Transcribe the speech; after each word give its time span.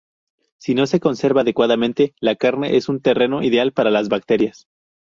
Si 0.57 0.73
no 0.73 0.87
se 0.87 0.99
conserva 0.99 1.41
adecuadamente, 1.41 2.15
la 2.19 2.35
carne 2.35 2.75
es 2.75 2.89
un 2.89 3.01
terreno 3.03 3.43
ideal 3.43 3.71
para 3.71 3.91
las 3.91 4.09
bacterias. 4.09 4.65